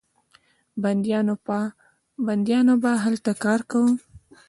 [2.41, 3.93] بندیانو به هلته کار کاوه.